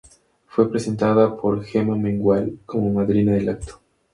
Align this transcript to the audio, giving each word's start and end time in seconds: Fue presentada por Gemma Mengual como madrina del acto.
Fue 0.47 0.67
presentada 0.71 1.37
por 1.37 1.63
Gemma 1.63 1.95
Mengual 1.95 2.57
como 2.65 2.91
madrina 2.91 3.33
del 3.33 3.49
acto. 3.49 3.79